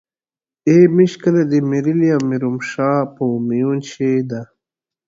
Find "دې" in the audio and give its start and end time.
1.49-1.59